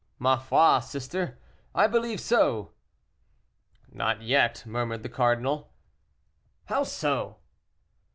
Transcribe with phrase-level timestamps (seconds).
[0.17, 1.37] "Ma foi, sister,
[1.75, 2.71] I believe so."
[3.91, 5.73] "Not yet," murmured the cardinal.
[6.65, 7.37] "How so?"